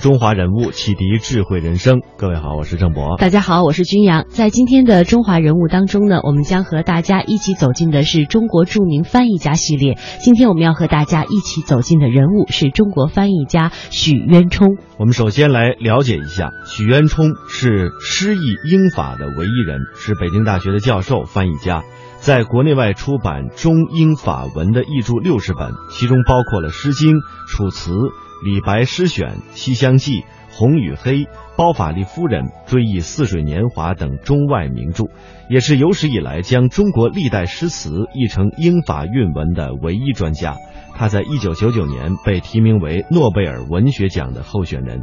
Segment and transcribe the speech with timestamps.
[0.00, 2.00] 中华人物，启迪智慧人生。
[2.16, 3.16] 各位好，我是郑博。
[3.18, 4.24] 大家好，我是军阳。
[4.30, 9.98] 在今天的中华人物当中呢，我们将和大家一起走进的是中国著名翻译家系列。
[10.20, 14.78] 今天我们要和大家一起走进的人物是中国翻译家许渊冲。
[14.98, 21.82] 我们首先来了解一下，许渊冲是诗意英法的唯一人，是北京大学的教授、翻译家，
[22.20, 27.92] 在国内外出版中英法文的译著六十本，其中包括了《诗经》《楚辞》。
[28.42, 31.26] 李白诗选、西厢记、红与黑、
[31.56, 35.04] 包法利夫人、追忆似水年华等中外名著，
[35.48, 40.56] 也是有史以来将中国历代诗词译成英法韵文的唯一专家。
[40.94, 45.02] 他在一九九九年被提名为诺贝尔文学奖的候选人。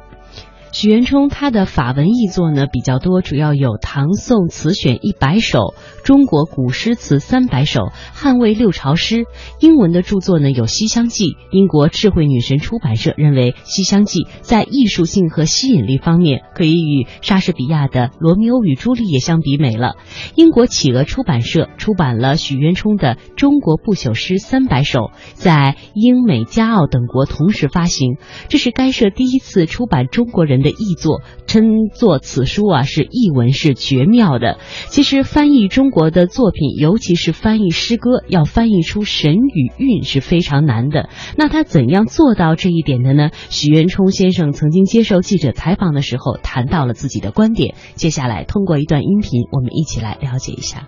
[0.72, 5.60] 许渊冲他的法文译作呢比较多，主要有《唐宋词选一百首》
[6.04, 7.82] 《中国古诗词三百首》
[8.14, 9.16] 《汉魏六朝诗》。
[9.60, 11.26] 英文的著作呢有《西厢记》。
[11.52, 19.96] 英国智慧女神出版社认为，《西厢记》在艺术性和吸引力方面可以与莎士比亚的《罗密欧与朱丽叶》相比美了。
[20.36, 25.00] 英国企鹅出版社出版了许渊冲的《中国不朽诗三百首》，
[25.34, 28.18] 在英美加澳等国同时发行。
[28.48, 30.78] 这是该社第一次出版中国人的。
[30.78, 34.60] 译作称作此书啊是译文是绝妙的。
[34.90, 41.10] 其实翻译中国的作品，尤其是翻译诗歌，要翻译出神与韵是非常难的。
[41.36, 43.32] 那他怎样做到这一点的呢？
[43.50, 47.74] 许渊冲先生曾经接受记者采访的时候谈到了自己的观点。
[47.96, 50.88] 接下来通过一段音频，我们一起来了解一下。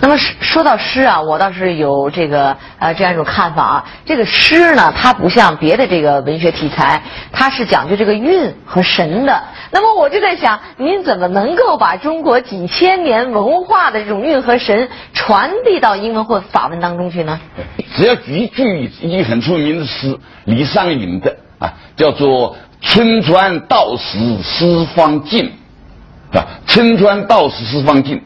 [0.00, 3.84] 那么说到诗啊，我倒是有这个呃这样一种看法啊。
[4.04, 9.42] 这个诗呢，它不像别的这个文学题材，它是讲究这个韵和神的。
[9.70, 17.40] 那么我就在想，您怎么能够把中国几千年文化的这种韵和神传递到英文或法文当中去呢？
[17.96, 25.52] 只要举一句一句很出名的诗，李商隐的啊，叫做“春川道死丝方尽”，
[26.34, 28.20] 啊，“春川道死丝方尽”。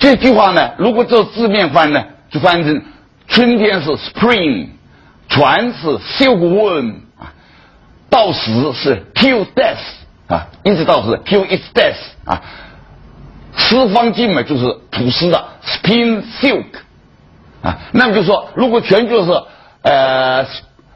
[0.00, 2.82] 这句话呢，如果做字面翻呢，就翻成
[3.28, 4.68] 春天是 spring，
[5.28, 7.34] 船是 silkworm 啊，
[8.08, 9.76] 到死是 till death
[10.26, 12.42] 啊，一直到死 till its death 啊，
[13.54, 16.64] 丝方尽嘛就是吐丝的 spin silk
[17.62, 19.30] 啊，那么就说如果全句是
[19.82, 20.46] 呃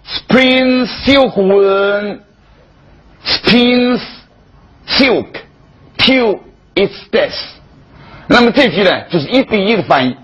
[0.06, 4.00] spring silkworm，spins
[4.88, 5.26] silk
[5.98, 6.40] till
[6.74, 7.36] its death。
[8.26, 10.16] 那么这句呢，就是一对一的翻译，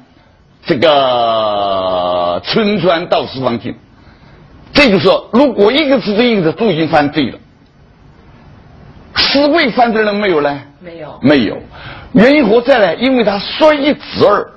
[0.65, 3.75] 这个“春川到四方尽”，
[4.72, 7.39] 这就说，如果一个字对一个字都已经翻对了，
[9.16, 10.60] 诗未翻对了没有呢？
[10.81, 11.59] 没有，没有。
[12.12, 12.97] 原因何在呢？
[12.97, 14.49] 因为他说一字二，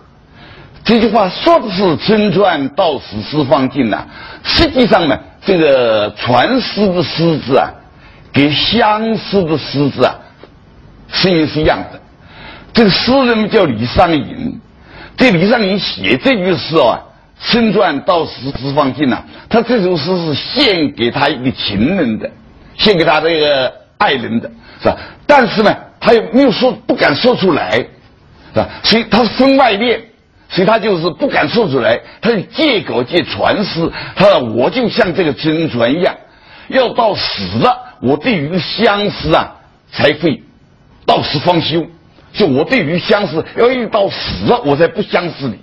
[0.86, 4.06] 这句话说的是“春川到死四方尽”呐，
[4.44, 7.70] 实际上呢，这个传诗的诗字啊，
[8.32, 10.16] 跟相思的诗字啊，
[11.10, 12.00] 声音是一样的。
[12.74, 14.60] 这个诗人叫李商隐，
[15.16, 17.00] 这李商隐写这句诗啊
[17.40, 22.30] ，“身传到死四方尽”呐，他这首诗是献给他一个情人的，
[22.76, 24.50] 献给他这个爱人的，
[24.82, 24.98] 是吧？
[25.28, 27.86] 但是呢，他又没有说，不敢说出来，是
[28.56, 28.68] 吧？
[28.84, 30.02] 所以他是分外恋，
[30.50, 36.16] 所以他就是不敢说出来，他就借口借传诗，他说我就像这个沉船一样，
[36.70, 39.58] 要到死了，我对于相思啊，
[39.92, 40.42] 才会
[41.06, 41.86] 到死方休。
[42.34, 45.60] 就我对于相思，要一到死，我才不相思你。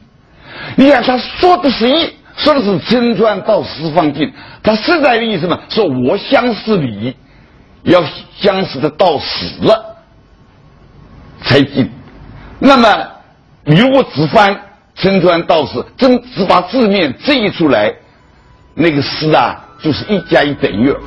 [0.76, 4.32] 你看他说的是一，说的是真传到四方尽，
[4.62, 7.14] 他实在的意思呢，说我相思你，
[7.82, 8.04] 要
[8.38, 9.96] 相思的到死了
[11.42, 11.90] 才尽。
[12.58, 13.08] 那么
[13.64, 14.60] 如果只翻
[14.94, 17.92] 真传到死，真只把字面这一出来，
[18.74, 21.00] 那个诗啊，就是一加一等于二。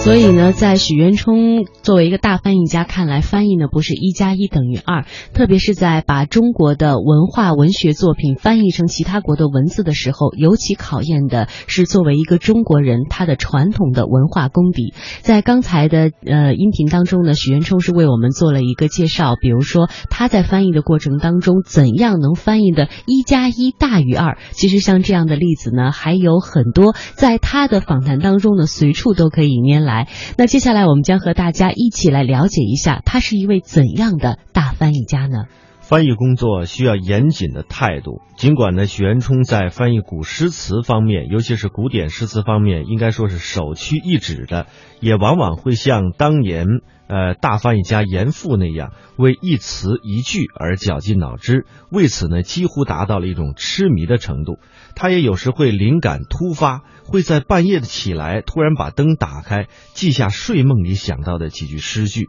[0.00, 5.04] 所以呢，在许渊冲作为一个大翻译家看来，翻译呢不是一加一等于二，
[5.34, 14.94] 特别是在把中国的文化文学作品翻译成其他国的文字的时候，尤其考验的是作为一个中国人他的传统的文化功底。
[15.20, 24.38] 在刚才的呃音频当中呢，许渊冲是为我们做了一个介绍，比如说他在翻译的过程当中怎样能翻译的一加一大于二。
[24.52, 29.87] 其实像这样的例子呢还有很多，在他的访谈当中呢随处都可以拈来。
[29.88, 30.06] 来。
[30.36, 35.46] 那接下来我们将和大家一起来了解一下，他是一位怎样的大翻译家呢？
[35.88, 38.20] 翻译工作需要严谨的态度。
[38.36, 44.66] 尽管呢，许渊冲在翻译古诗词方面，尤其是古典诗词方面，应该说是首屈一指的，
[45.00, 46.66] 也往往会像当年
[47.06, 54.58] 呃大翻译家严复那样，为一词一句而绞尽脑汁，为此呢，几乎达到了一种痴迷的程度。
[54.94, 62.28] 他也有时会灵感突发，会在半夜的起来，突然把灯打开，记下睡梦里想到的几句诗句。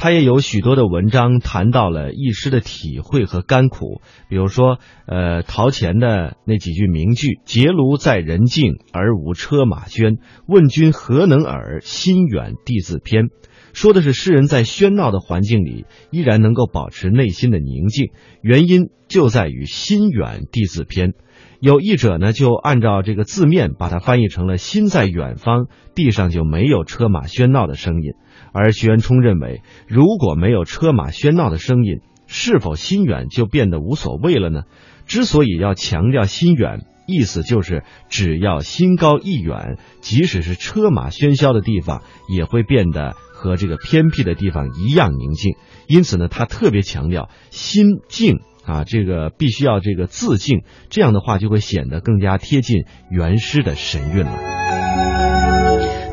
[0.00, 4.00] 他也有许多的文章谈到了一诗的体会和甘苦，
[4.30, 10.16] 比如说，呃，陶潜的那几句名句：“结庐在人境，而无车马喧。
[10.48, 11.82] 问君何能尔？
[11.82, 13.26] 心远地自偏。”
[13.72, 18.10] 说的是诗人在喧闹的环境里依然能够保持内心的宁静，
[18.42, 21.14] 原因就在于心远地自偏。
[21.60, 28.12] 有译者呢，就按照这个字面把它翻译成了“心在远方，地上就没有车马喧闹的声音”。
[28.52, 34.62] 而徐元冲认为，如果没有车马喧闹的声音，是否心远就变得无所谓了呢？
[35.06, 45.54] 之所以要强调心远，意思就是只要心高意远，即使是车马喧嚣的地方，也会变得和这个偏僻的地方一样宁静。
[45.88, 54.79] 因此呢，他特别强调心静啊，这个必须要这个自静，这样的话就会显得更加贴近原诗的神韵了。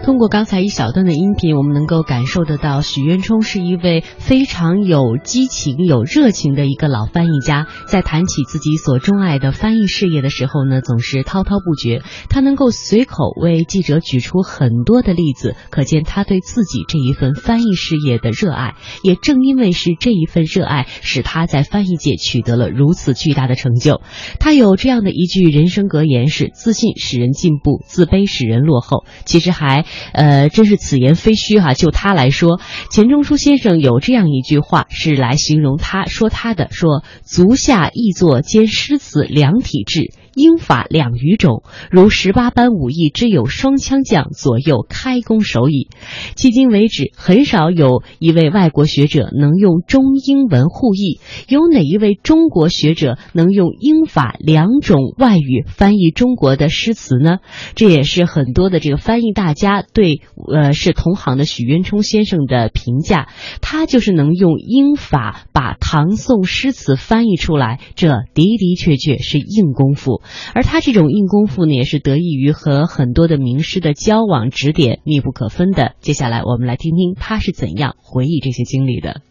[0.07, 7.67] 通过刚才一小段的音频，我们能够感受得到，许渊冲是一位非常有激情、有热情的一个老翻译家。
[7.87, 12.03] 在谈起自己所钟爱的翻译事业的时候呢，总是滔滔不绝。
[12.29, 18.75] 他能够随口为记者举出很多的例子，可见他对自己这一份翻译事业的热爱。
[19.03, 23.99] 也正因为是这一份热爱，使他在翻译界取得了如此巨大的成就。
[24.39, 29.03] 他有这样的一句人生格言：是自信使人进步，自卑使人落后。
[29.25, 29.85] 其实还。
[30.13, 31.73] 呃，真是此言非虚哈。
[31.73, 32.59] 就他来说，
[32.91, 40.13] 钱钟书先生有这样一句话，是来形容他说他的：说足下亦作兼诗词两体制。
[40.37, 45.89] 英法两语种，如十八般武艺只有双枪将左右开弓手矣。
[46.35, 51.19] 迄今为止，很少有一位外国学者能用中英文互译。
[51.47, 57.39] 有哪一位中国学者能用英法两种外语翻译中国的诗词呢？
[57.73, 60.21] 这也是很多的这个翻译大家对
[60.53, 63.27] 呃是同行的许渊冲先生的评价。
[63.59, 70.21] 他就是能用英法把唐宋诗词翻译出来，这的的确确是硬功夫。
[70.53, 75.93] 而他这种硬功夫呢，也是得益于和很多的名师的交往指点，密不可分的。
[75.99, 79.21] 接下来我们来听听他是怎样回忆这些经历的。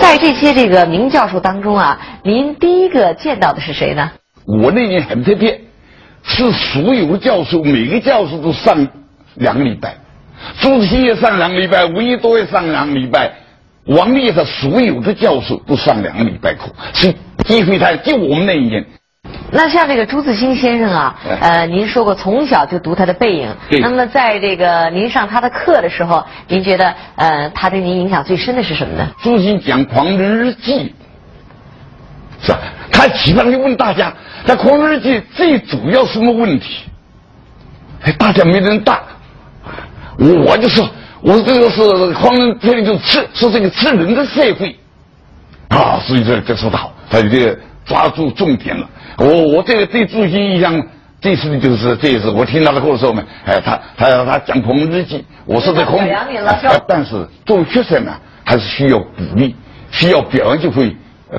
[0.00, 4.12] 在这些这个名教授当中啊，您第一个见到的是谁呢？
[4.46, 5.60] 我那年很特别，
[6.22, 8.88] 是所有教授，每个教授都上
[9.34, 9.98] 两个礼拜，
[10.60, 13.34] 朱自清也上两个礼拜，吴一多也上两个礼拜，
[13.86, 17.14] 王立的所有的教授都上两个礼拜课，是
[17.44, 18.86] 机会太就我们那一年。
[19.52, 23.54] 那像这个朱自清先生啊，呃，您说过从小就读他的背影。
[23.80, 29.08] 那么在这个您上他的课的时候，您觉得呃，他对您影响最深的是什么呢？
[29.22, 30.72] 朱自清讲《狂人日记》，
[32.46, 32.58] 是吧？
[32.92, 34.12] 他经常就问大家，
[34.44, 36.84] 在《狂人日记》最主要什么问题？
[38.02, 39.00] 哎，大家没人答。
[40.16, 40.88] 我就说，
[41.22, 44.78] 我说这个是狂人，这里就吃，说这个吃人的社会。
[45.68, 48.88] 啊，所以这这说的好，他这个抓住重点了。
[49.18, 50.82] 我我这个最注意印象
[51.20, 56.00] 这次的就是这一次，我听他的课的时候呢，哎，他他他讲《孔日记》，我是在孔，
[56.88, 58.12] 但是作为学生呢，
[58.44, 59.54] 还是需要鼓励，
[59.90, 60.96] 需要表扬，就会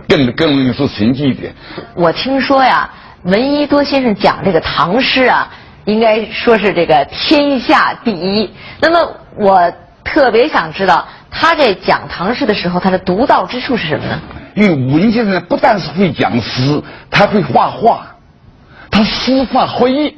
[0.07, 1.53] 更更容易说成绩一点。
[1.95, 2.89] 我听说呀，
[3.23, 5.49] 闻一多先生讲这个唐诗啊，
[5.85, 8.51] 应该说是这个天下第一。
[8.79, 14.19] 那么我特别想知道，他在讲唐诗的时候，他的独到之处是什么呢？
[14.55, 18.07] 因为文先生不但是会讲诗，他会画画，
[18.89, 20.15] 他诗画合一，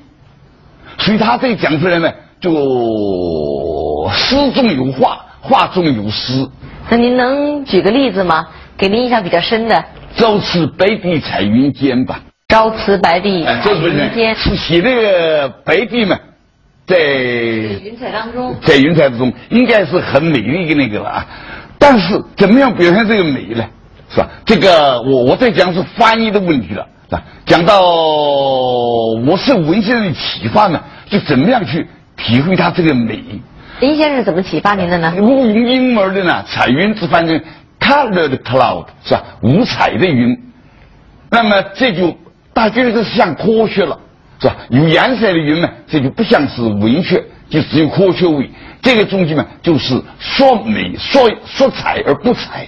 [0.98, 6.48] 所以他这讲出来呢，就诗中有画，画中有诗。
[6.90, 8.48] 那您能举个例子吗？
[8.76, 9.86] 给您印象比较深的。
[10.16, 12.20] 朝辞白帝彩云间吧。
[12.50, 14.36] 朝辞白帝彩云间。
[14.36, 16.18] 是写那个白帝嘛，
[16.86, 21.26] 在云彩当中，在云彩之中，应该是很美丽的那个了啊。
[21.80, 23.64] 但是怎么样表现这个美呢？
[24.14, 24.30] 是吧？
[24.46, 27.24] 这个我我在讲是翻译的问题了，是吧？
[27.48, 30.80] 讲到我受文先生的启发呢，
[31.10, 33.24] 就怎么样去体会他这个美。
[33.80, 35.12] 林先生怎么启发您的呢？
[35.18, 37.42] 用英文的呢，彩云之翻成
[37.80, 39.24] colored cloud，是吧？
[39.42, 40.38] 五彩的云。
[41.32, 42.16] 那么这就
[42.54, 43.98] 大家觉得是像科学了，
[44.40, 44.56] 是吧？
[44.70, 48.48] 有颜色的云呢，这就不像是文学，就只有科学味。
[48.84, 52.68] 这个东西嘛，就是说美、说说彩而不彩。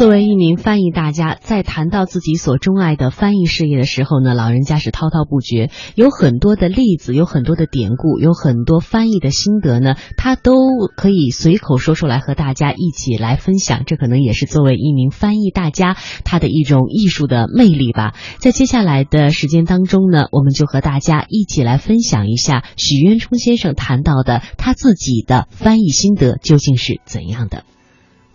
[0.00, 10.54] 作为一名翻译大家，在谈到自己所钟爱的翻译事业的时候呢，老人家是滔滔不绝，有很多的例子，有很多的典故，有很多翻译的心得呢，他都
[10.96, 13.82] 可以随口说出来和大家一起来分享。
[13.84, 18.14] 这可能也是作为一名翻译大家他的一种艺术的魅力吧。
[18.38, 27.64] 在接下来的时间当中呢，我们就和大家一起来分享一下许渊冲先生谈到的他自己的翻译心得究竟是怎样的。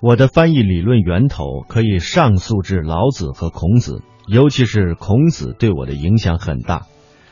[0.07, 6.83] 我的翻译理论源头可以上溯至老子和孔子，尤其是孔子对我的影响很大。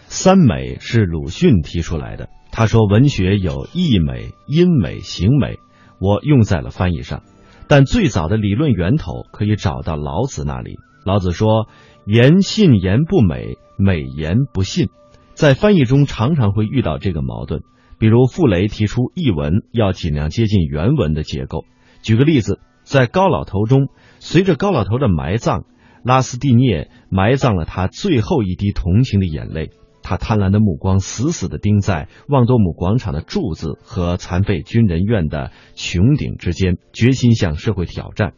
[0.08, 5.60] 三美是鲁迅提出来的，他说文学有意美、音美、形美，
[6.00, 7.22] 我用在了翻译上。
[7.68, 10.78] 但最早的理论源头可以找到老子那里。
[11.06, 11.68] 老子说
[12.08, 14.90] ：“言信言不美，美言不信。”
[15.36, 17.62] 在翻译中常常会遇到这个矛盾，
[18.00, 21.66] 比如傅雷提出译文要尽量接近原文的结构。
[22.04, 23.88] 举个例子，在高老头中，
[24.20, 25.64] 随着高老头的埋葬，
[26.04, 29.72] 拉斯蒂涅埋葬了他最后一滴同情的眼泪。
[30.02, 38.34] 他贪婪的目光死死地盯在旺多姆广场的柱子和残废军人院的穹顶之间，决心向社会挑战。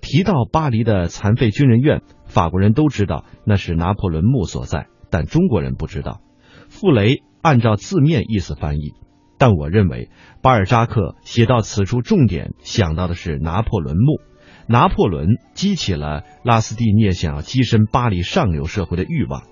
[0.00, 6.22] 提到巴黎的残废军人院，法国人都知道那是拿破仑墓所在，但中国人不知道。
[6.70, 8.94] 傅雷按照字面意思翻译。
[9.42, 10.08] 但我认为，
[10.40, 14.20] 巴尔扎克写到此处，重点想到的是拿破仑墓。
[14.68, 19.42] 拿破仑激起了拉斯蒂涅想要跻身巴黎上流社会的欲望。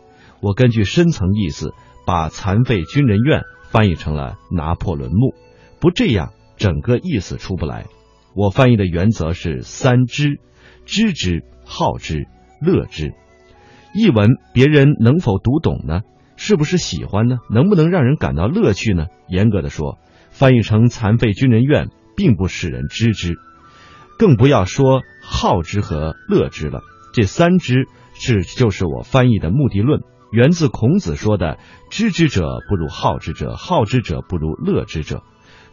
[0.41, 1.75] 我根据深层意思，
[2.07, 3.43] 把残废军人院
[3.73, 5.35] 翻译成了拿破仑墓。
[5.81, 7.87] 不这样，整个意思出不来。
[8.37, 10.39] 我翻译的原则是三知：
[10.87, 12.29] 知之、好之、
[12.61, 13.13] 乐之。
[13.93, 16.03] 译文别人能否读懂呢？
[16.43, 17.37] 是不是喜欢呢？
[17.51, 19.09] 能不能让人感到乐趣呢？
[19.29, 19.99] 严格的说，
[20.31, 23.35] 翻译成残废军人院，并不使人知之，
[24.19, 26.81] 更不要说好之和乐之了。
[27.13, 30.01] 这三知是就是我翻译的目的论，
[30.33, 31.59] 源自孔子说的
[31.93, 35.23] “知之者不如好之者，好之者不如乐之者”。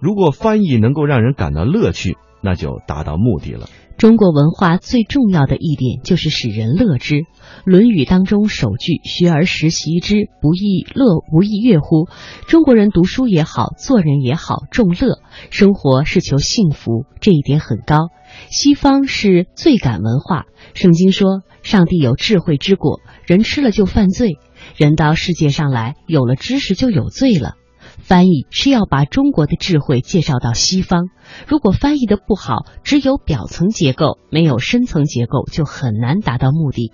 [0.02, 3.68] 如果翻译能够让人感到乐趣，那就达到目的了。
[3.98, 7.16] 中国文化最重要的一点就是使人乐之。
[7.66, 12.08] 《论语》当中首句“学而时习之，不亦乐不亦乐乎”。
[12.48, 18.10] 中国人读书也好，做人也好，重乐，生活是求幸福，这一点很高。
[18.52, 24.38] 西方是罪感文化，圣经说上帝有智慧之果，人吃了就犯罪。
[24.76, 27.56] 人到世界上来，有了知识就有罪了。
[27.98, 31.10] 翻译是要把中国的智慧介绍到西方，
[31.48, 36.92] 如果翻译的不好，只有表层结构，没有深层结构，就很难达到目的。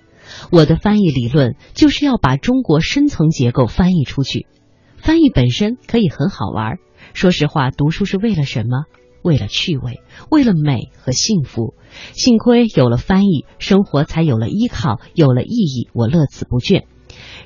[0.51, 4.47] 我的翻译理论就是要把中国深层结构翻译出去。
[4.97, 6.77] 翻译本身可以很好玩，
[7.13, 8.85] 说实话，读书是为了什么？
[9.21, 11.75] 为了趣味，为了美和幸福。
[12.13, 16.85] 幸亏有了翻译，生活才有了依靠，有了意义，我乐此不倦。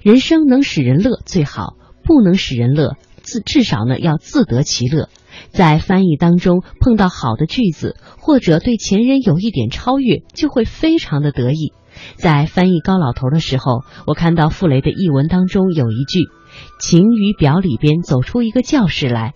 [0.02, 2.96] 人生能使人乐最好，不能使人乐。
[3.28, 5.10] 自至少呢要自得其乐，
[5.50, 11.74] 在翻译当中碰到好的句子，或者对前人有一点超越，就会非常的得意。
[12.16, 16.22] 在翻译高老头的时候，我看到傅雷的译文当中有一句
[16.80, 19.34] “晴雨表”里边走出一个教室来，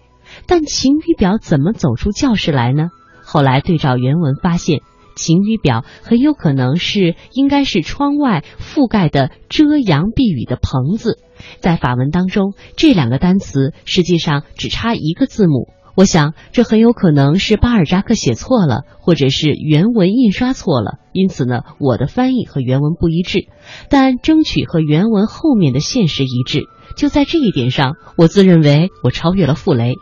[0.48, 2.88] 但晴雨表怎么走出教室来呢？
[3.26, 4.80] 后来对照原文发现。
[5.14, 11.20] 晴雨表很有可能是应该是窗外覆盖的遮阳避雨的棚子，
[11.60, 15.70] 在法文当中，这两个单词实际上只差一个字母。
[15.94, 21.00] 我想这很有可能是巴尔扎克写错了，或者是原文印刷错了。
[21.12, 23.48] 因此呢，我的翻译和原文不一致，
[23.90, 26.64] 但争取和原文后面的现实一致。
[26.96, 29.96] 就在这一点上，我自认为我超越了傅雷。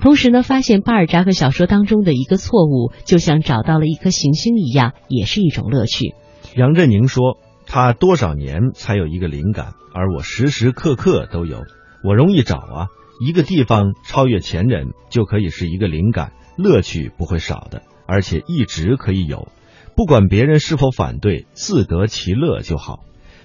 [0.00, 6.14] 同时呢，发现巴尔扎克小说当中的一个错误，就像找到了一颗行星一样，也是一种乐趣。
[6.56, 11.62] 杨振宁说：“他多少年才有一个灵感，而我时时刻刻都有。
[12.02, 12.88] 我容易找啊，
[13.20, 19.48] 一个地方超越前人，就可以是一个灵感，乐趣不会少的，而且一直可以有。
[19.96, 23.04] 不管别人是否反对，自得其乐就好。”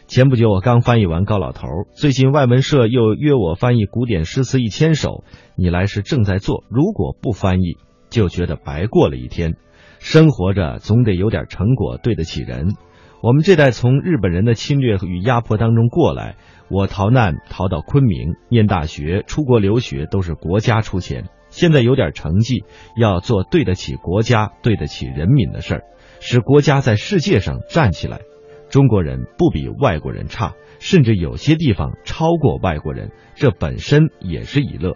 [0.09, 5.23] 前不久我刚翻译完高老头，最近外文社又约我翻译古典诗词一千首。
[5.55, 7.77] 你来时正在做，如果不翻译，
[8.09, 9.55] 就觉得白过了一天。
[9.99, 12.73] 生活着总得有点成果，对得起人。
[13.21, 16.37] 我们这代从日本人的侵略与压迫当中过来，
[16.69, 21.25] 我逃难逃到昆明，念大学、出国留学都是国家出钱。
[21.49, 22.63] 现在有点成绩，
[22.95, 25.83] 要做对得起国家、对得起人民的事儿，
[26.21, 28.21] 使国家在世界上站起来。
[28.69, 34.95] 中国人不比外国人差，甚至有些地方超过外国人，这本身也是一乐。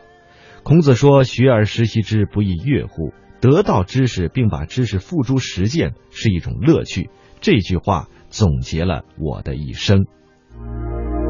[0.63, 3.11] 孔子说：“学而时习之，不亦乐乎？”
[3.41, 7.09] 得到知识并把知识付诸实践是一种乐趣。
[7.43, 9.97] 这句话总结了我的一生。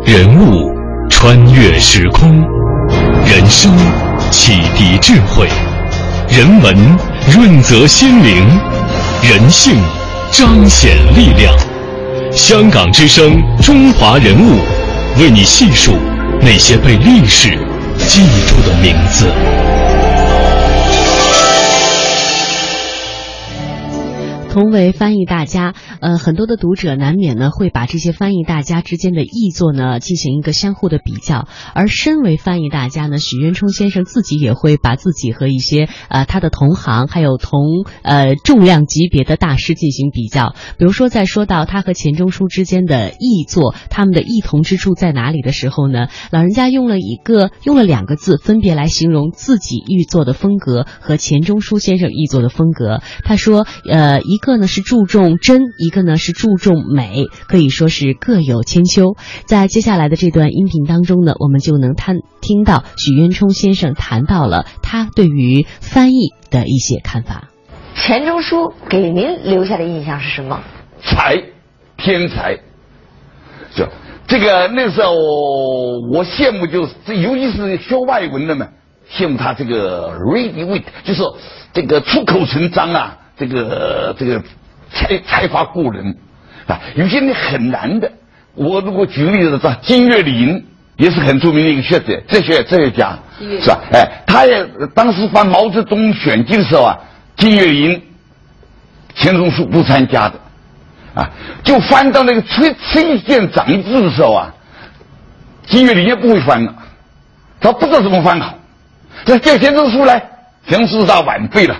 [0.06, 0.70] 人物
[1.10, 2.30] 穿越时空，
[3.26, 3.76] 人生
[4.30, 5.48] 启迪智慧，
[6.30, 6.76] 人文
[7.36, 8.48] 润泽心灵，
[9.24, 9.74] 人性
[10.32, 11.52] 彰显力量。
[12.32, 13.32] 香港之声，
[13.64, 14.60] 中华人物，
[15.20, 15.94] 为你细数
[16.42, 17.58] 那些被历史
[17.98, 19.26] 记住的名字。
[24.54, 31.48] 同为翻译大家，呃，很多的读者难免呢会把这些翻译大家之间的译作呢进行一个相互的比较。
[31.74, 40.54] 而身为翻译大家呢，许渊冲先生自己也会把自己和一些呃他的同行，还有同呃重量级别的大师进行比较。
[40.78, 53.02] 比如说，在说到他和钱钟书之间的译作，他们的异同之处在哪里的时候呢，老人家用了一个用了两个字，分别来形容自己译作的风格和钱钟书先生译作的风格。
[53.24, 54.43] 他说，呃一。
[54.44, 59.16] 一个呢是注重真，一个呢是注重美，可以说是各有千秋。
[59.46, 67.52] 在接下来的这段音频当中呢，我们就能探听到许渊冲先生谈到了他对于翻译的一些看法。
[67.96, 70.62] 钱钟书给您留下的印象是什么？
[71.02, 71.42] 才，
[71.96, 72.58] 天才。
[73.74, 73.88] 就
[74.28, 75.14] 这个那时候
[76.12, 78.68] 我羡慕，就是尤其是学外文的嘛，
[79.10, 81.24] 羡慕他这个 ready wit，就是
[81.72, 83.20] 这个出口成章啊。
[83.48, 84.42] 这个这个
[84.92, 86.16] 才才华过人
[86.68, 88.12] 啊，有些人很难的。
[88.56, 90.64] 我如果举个例子说，金岳霖
[90.96, 93.80] 也是很著名的一个学者、哲学哲学家，是吧？
[93.92, 96.98] 哎，他也当时翻毛泽东选集的时候啊，
[97.36, 98.02] 金岳霖、
[99.16, 100.40] 钱钟书不参加的
[101.16, 101.30] 啊，
[101.64, 104.54] 就翻到那个崔崔健长字的时候啊，
[105.66, 106.76] 金岳霖也不会翻了，
[107.60, 108.60] 他不知道怎么翻好。
[109.26, 110.20] 这叫钱钟书来，
[110.68, 111.76] 钱钟书是他晚辈了。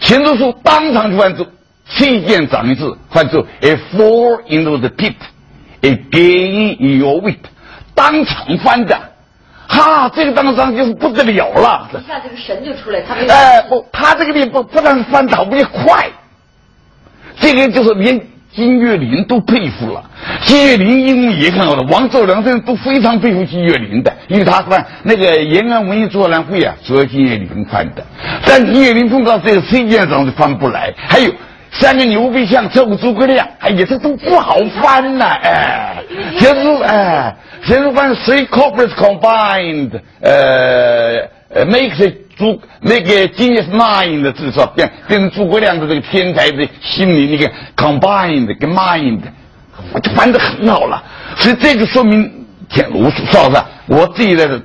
[0.00, 1.46] 钱钟书当场就翻出
[1.86, 7.38] “崔建长”一字，翻出 “a fall into the pit”，“a gain your wit”，
[7.94, 8.98] 当场翻的，
[9.68, 11.90] 哈，这个当场就是不得了了。
[11.92, 16.10] 一下这个神就出来，他没哎不，他这个地不不但是翻倒，而快，
[17.38, 18.33] 这个就是连。
[18.54, 20.04] 金岳霖都佩服了，
[20.42, 28.04] 金岳霖英文也很好了，王兆良这人都非常佩服金岳霖的，因为他翻那个延安文艺座谈会啊，主要金岳霖翻的，
[28.46, 31.32] 但金岳霖碰到这个崔建长就翻不来，还有
[31.72, 35.96] 三个牛背像这个诸葛亮，哎呀，这都不好翻呐，哎，
[36.38, 39.90] 先是哎，先是翻 three corporates combined，
[40.20, 42.12] 呃呃，make。
[42.36, 49.20] 诸那个 genius mind 的至少变变成诸葛亮的这个天才的心理那个 combined 跟 mind，
[49.92, 51.00] 我就玩的很好了。
[51.36, 52.28] 所以这个说明，
[52.68, 54.60] 天，我说实话，我自己的这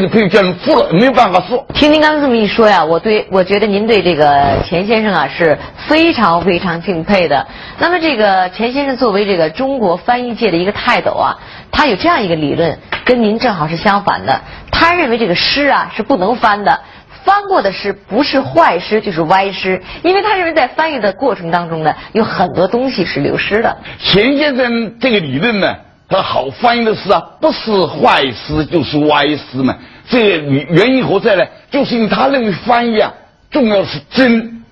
[0.00, 1.66] 个可以叫人服了，没有办法说。
[1.74, 7.46] 听您刚才这么一说呀，我对我觉得您对这个钱先生啊是非常非常敬佩的。
[7.78, 11.38] 那么这个钱先生作为这个中国翻译界的一个泰斗啊，
[11.70, 14.40] 他有这样一个理论，跟您正好是相反的。
[14.70, 16.80] 他认为这个诗啊是不能翻的。
[17.24, 23.78] 翻过的诗不是坏诗就是歪诗，因为他认为在翻译的过程当中呢，有很多东西是流失的。
[23.98, 25.74] 钱先生这个理论呢，
[26.14, 29.76] 他好翻译的诗啊，不是坏诗就是歪诗嘛。
[30.08, 31.44] 这个原因何在呢？
[31.70, 33.12] 就是因为他认为翻译啊，
[33.50, 34.62] 重要是真。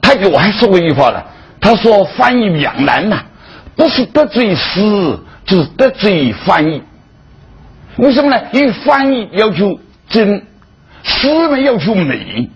[0.00, 1.22] 他给我还说过一句话呢，
[1.60, 3.24] 他说翻译两难呐，
[3.74, 6.82] 不是得罪诗，就是得罪翻译。
[7.96, 8.40] 为什么呢？
[8.52, 10.46] 因为翻译要求真。
[11.02, 12.50] 诗呢要求美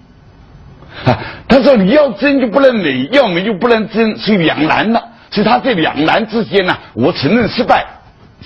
[1.05, 5.03] 啊，他说你要真就不能美，要美就不能真，是两难了。
[5.31, 7.87] 所以他这两难之间呢，我承认失败，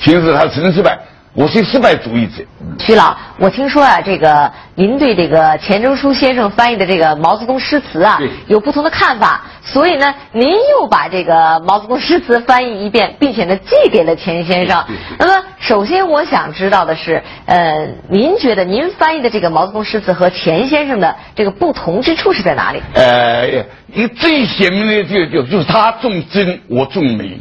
[0.00, 0.98] 其实他承认失败。
[1.36, 2.44] 我是失败主义者，
[2.78, 14.84] 徐老，我听说啊，这个您对这个钱钟书先生翻译的这个毛泽东诗词啊，有不同的看法，所以呢，您又把这个毛泽东诗词翻译一遍，并且呢寄给了钱先生。
[15.18, 22.80] 那么，首先我想知道的是，呃，您觉得您翻译的这个毛泽东诗词和钱先生的这个不同之处是在哪里？
[22.94, 23.48] 呃，
[23.92, 27.40] 一个最显明的就就就是他重真，我重美。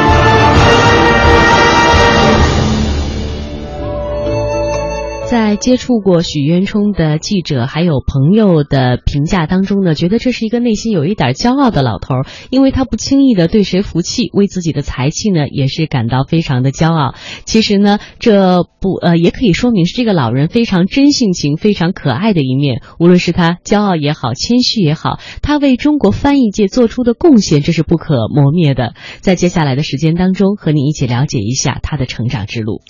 [5.31, 12.15] 在接触过许渊冲的记者还有朋友的评价当中呢，觉得这是一个内心有一点骄傲的老头，
[12.49, 17.15] 因为他不轻易的对谁服气，为自己的才气呢也是感到非常的骄傲。
[17.45, 22.81] 其实呢，这不呃也可以说明是这个老人非常真性情、非常可爱的一面。
[22.99, 28.95] 无论是他骄傲也好，谦虚也好，他为中国翻译界做出的贡献，这是不可磨灭的。
[29.21, 32.81] 在接下来的时间当中，和你一起了解一下他的成长之路。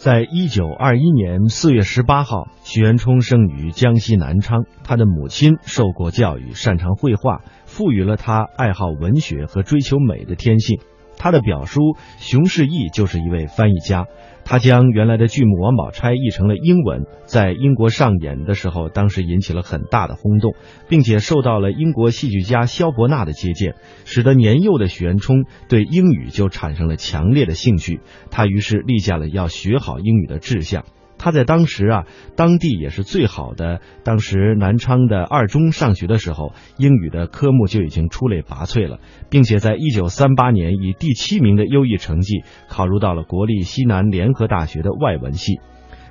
[0.00, 4.64] 在一九二一年四月十八号，许渊冲生于江西南昌。
[4.82, 10.80] 他的母亲受过教育，擅长绘画，赋予了他爱好文学和追求美的天性。
[11.16, 11.80] 他的表叔
[12.18, 14.06] 熊世义就是一位翻译家。
[14.42, 20.54] 他将原来的剧目《王宝钗》译成了英文，在英国上演的时候，当时引起了很大的轰动，
[20.88, 28.00] 并且受到了英国戏剧家萧伯纳的接见，使得年幼的许渊冲对英语就产生了强烈的兴趣。
[28.30, 30.84] 他于是立下了要学好英语的志向。
[31.22, 33.82] 他在当时啊，当地也是最好的。
[34.04, 45.60] 当时南昌的二中上学的时候，英语的科目就已经出类拔萃了，并且在一九三八年以第七名的优异成绩考入到了国立西南联合大学的外文系。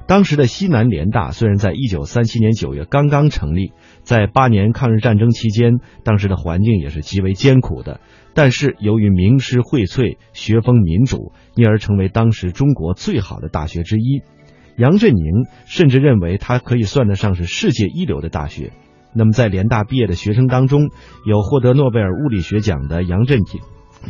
[0.06, 8.00] 当时的西南联大虽然在一九三七年九月刚刚成立，在八年抗日战争期间，当时的环境也是极为艰苦的，
[8.36, 14.22] 但是由于名师荟萃，学风民主，因而成为当时中国最好的大学之一。
[14.80, 18.72] 杨振宁甚至认为他可以算得上是世界一流的大学。
[19.14, 20.90] 那么，在联大毕业的学生当中，
[21.26, 23.62] 有获得诺贝尔物理学奖的杨振宁、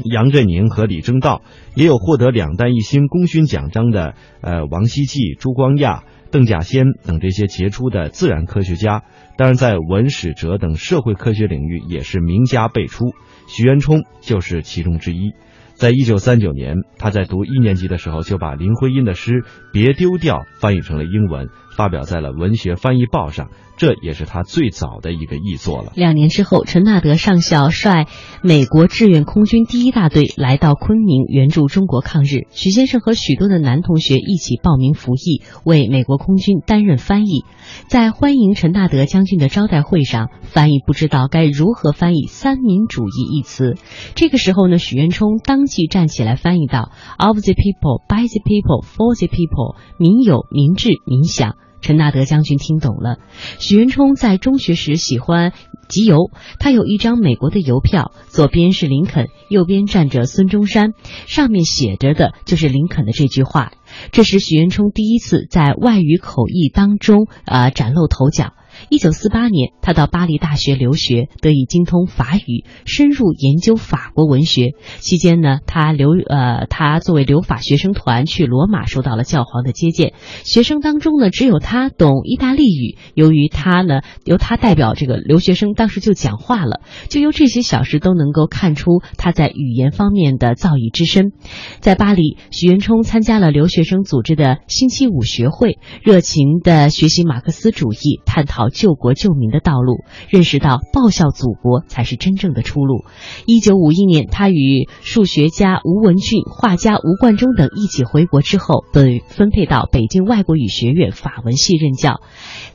[0.03, 1.41] 杨振宁和李政道，
[1.73, 9.03] 也有获得两弹一星功勋奖章的呃王希季、朱光亚、邓稼先等这些杰出的自然科学家。
[9.37, 13.05] 当然，在文史哲等社会科学领域也是名家辈出，
[13.47, 15.33] 徐渊冲就是其中之一。
[15.79, 19.31] 在一九三九年，他在读一年级的时候，就把林徽因的诗
[19.71, 21.47] 《别丢掉》翻译成了英文，
[21.79, 23.47] 发表在了《文学翻译报》上。
[23.77, 25.93] 这也是他最早的一个译作了。
[25.95, 28.07] 两年之后，陈纳德上校率
[28.43, 32.49] 美国志愿空军第一大队来到昆明援助中国抗日。
[32.51, 37.45] 许先生和许多的男同学一起报名服役，为美国空军担任翻译。
[37.87, 43.77] 在欢迎陈纳德将军的招待会上，翻译不知道该如何翻译“三民主义”一词。
[44.13, 53.17] 这个时候呢，许渊冲当即站起来翻译道：“Of the people, by the people, for the people，民有、民治、民享。”陈纳德将军听懂了。
[53.59, 55.53] 许渊冲在中学时喜欢
[55.87, 60.93] 集邮，他有一张美国的邮票，左边是林肯，右边站着孙中山，
[61.25, 63.71] 上面写着的就是林肯的这句话。
[64.11, 68.53] 这是许渊冲第一次在外语口译当中啊崭露头角。
[68.87, 74.75] 一九四八年，他到巴黎大学留学，得以精通法语，深入研究法国文学。
[74.99, 80.13] 期间呢，他留呃，他作为留法学生团去罗马，受到了教皇的接见。
[80.45, 82.97] 学生当中呢，只有他懂意大利语。
[83.15, 86.79] 由于他呢，由他代表这个留学生，当时就讲话了。
[87.09, 91.33] 就由这些小事都能够看出他在语言方面的造诣之深。
[91.81, 98.68] 在巴黎，许渊冲参加了留学生组织的星期五学会，热情的学习马克思主义，探讨。
[98.69, 103.03] 救国救民的道路，认识到报效祖国才是真正的出路。
[103.45, 112.21] 一九五一年，他与数学家吴文俊、画家吴冠中等一起回国之后，被分配到北京外国语学院法文系任教。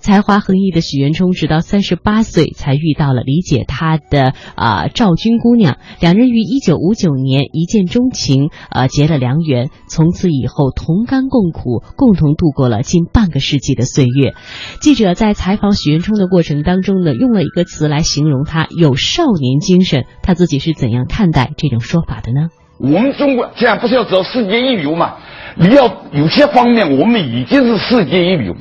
[0.01, 9.71] 才华横溢的许渊冲，直到三十八岁才遇到了理解他的啊赵军姑娘，两人于一九五九年一见钟情，呃结了良缘。
[9.89, 14.35] 从此以后，同甘共苦，共同度过了近半个世纪的岁月。
[14.81, 20.05] 记者在采访许渊冲的过程当中呢，用了一个词来形容他有少年精神。
[20.23, 22.49] 他自己是怎样看待这种说法的呢？
[22.79, 25.15] 我们中国现在不是要走世界一流嘛？
[25.57, 28.57] 你要有些方面，我们已经是世界一流。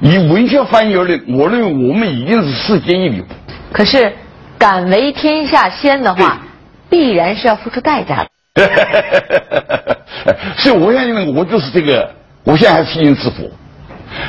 [0.00, 3.24] 以文学翻译而论，我认为我们已经是世界一流。
[3.72, 4.12] 可是，
[4.58, 6.42] 敢为天下先的话，
[6.88, 8.30] 必然是要付出代价的。
[10.56, 12.10] 所以，我相信我就是这个，
[12.44, 13.50] 我现在还是因之佛。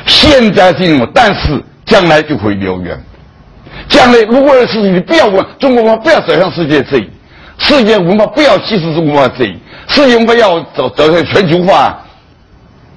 [0.04, 2.96] 现在是这种，但是将来就会燎原。
[3.88, 7.10] 将来如果是你不要问中国文化不要走向世界这一，
[7.58, 9.56] 世界文化不要歧视中国文化这一，
[9.88, 11.98] 世界文化要走走向全球化，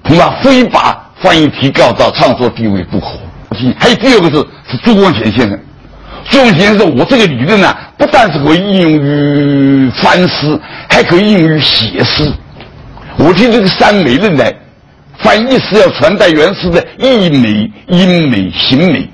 [0.04, 3.08] 恐怕非把翻译提高到创作地位不可。
[3.80, 4.38] 还有第二个是
[4.70, 5.60] 是朱光潜先生，
[6.30, 12.32] 朱光潜先生，我这个理论呢，不但是可以应用于翻诗，还可以应用于写诗。
[13.18, 14.44] 我听这个三美论呢，
[15.22, 19.10] 翻译是要传达原诗的意美、音美、形美。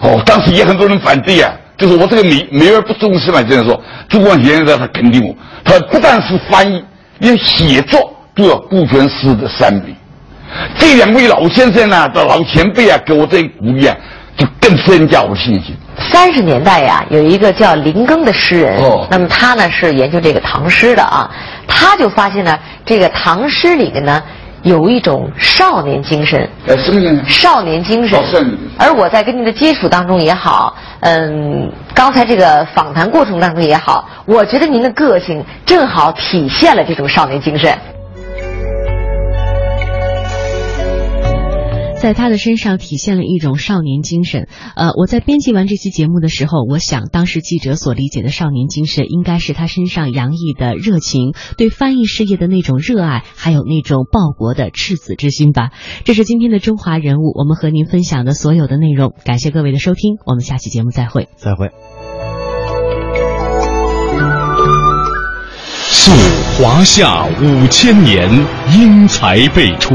[0.00, 3.80] 哦，当时也很多人反对啊，就是我这个美美而不重视嘛，这样说。
[4.08, 6.84] 朱光潜生他肯定我，他不但是翻译，
[7.18, 9.94] 连写作都要顾全诗的三美。
[10.76, 13.96] 这两位老先生呢，的老前辈啊，给我这一鼓励啊。
[14.34, 15.76] 就更增加我信心。
[16.10, 21.30] 三十年代呀，有一个叫林庚的诗人，哦，那么他呢是研究这个唐诗的啊，
[21.68, 24.22] 他就发现呢，这个唐诗里面呢
[24.62, 26.48] 有一种少年精神。
[26.66, 27.28] 呃，什么精神？
[27.28, 28.18] 少年精神。
[28.78, 37.76] 而我在跟您的接触当中也好，嗯，刚才这个访谈过程当中也好，我觉得您的个性正好体现了这种少年精神。
[42.02, 44.48] 在他的身上体现了一种少年精神。
[44.74, 55.70] 呃，我在编辑完这期节目的时候，我想当时记者所理解的少年精神，应该是他身上洋溢的热情，对翻译事业的那种热爱，还有那种报国的赤子之心吧。
[56.02, 59.14] 这是今天的中华人物，我们和您分享的所有的内容。
[59.24, 61.28] 感谢各位的收听，我们下期节目再会。
[61.36, 61.70] 再会。
[65.92, 66.10] 溯
[66.58, 68.28] 华夏五千年，
[68.76, 69.94] 英才辈出。